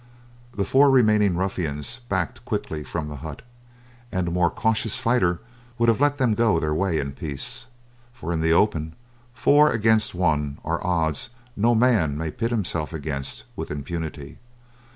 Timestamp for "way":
6.73-6.97